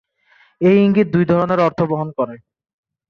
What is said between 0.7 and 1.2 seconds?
ইঙ্গিত